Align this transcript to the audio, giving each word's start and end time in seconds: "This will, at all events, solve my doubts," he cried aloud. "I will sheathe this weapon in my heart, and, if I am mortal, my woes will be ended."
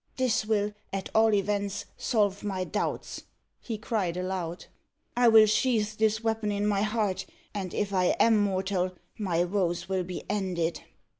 "This 0.15 0.47
will, 0.47 0.73
at 0.91 1.09
all 1.13 1.31
events, 1.31 1.85
solve 1.95 2.43
my 2.43 2.63
doubts," 2.63 3.21
he 3.59 3.77
cried 3.77 4.17
aloud. 4.17 4.65
"I 5.15 5.27
will 5.27 5.45
sheathe 5.45 5.91
this 5.99 6.23
weapon 6.23 6.51
in 6.51 6.65
my 6.65 6.81
heart, 6.81 7.27
and, 7.53 7.71
if 7.71 7.93
I 7.93 8.05
am 8.19 8.35
mortal, 8.39 8.95
my 9.19 9.43
woes 9.43 9.87
will 9.87 10.03
be 10.03 10.23
ended." 10.27 10.81